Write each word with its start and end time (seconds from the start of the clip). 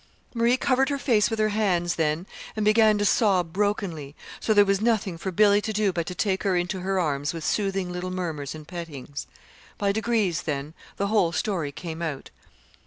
_"Marie 0.35 0.57
covered 0.57 0.89
her 0.89 0.97
face 0.97 1.29
with 1.29 1.37
her 1.37 1.49
hands 1.49 1.93
then 1.93 2.25
and 2.55 2.65
began 2.65 2.97
to 2.97 3.05
sob 3.05 3.53
brokenly; 3.53 4.15
so 4.39 4.51
there 4.51 4.65
was 4.65 4.81
nothing 4.81 5.15
for 5.15 5.31
Billy 5.31 5.61
to 5.61 5.71
do 5.71 5.93
but 5.93 6.07
to 6.07 6.15
take 6.15 6.41
her 6.41 6.55
into 6.55 6.79
her 6.79 6.99
arms 6.99 7.35
with 7.35 7.43
soothing 7.45 7.91
little 7.91 8.09
murmurs 8.09 8.55
and 8.55 8.67
pettings. 8.67 9.27
By 9.77 9.91
degrees, 9.91 10.41
then, 10.41 10.73
the 10.97 11.05
whole 11.09 11.31
story 11.33 11.71
came 11.71 12.01
out. 12.01 12.31